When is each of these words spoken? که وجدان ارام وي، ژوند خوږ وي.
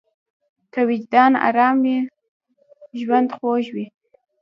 که 0.73 0.81
وجدان 0.89 1.33
ارام 1.47 1.77
وي، 1.83 1.97
ژوند 3.01 3.29
خوږ 3.35 3.65
وي. 3.75 3.85